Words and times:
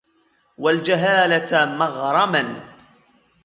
وَالْجَهَالَةَ 0.57 1.75
مَغْرَمًا 1.77 2.59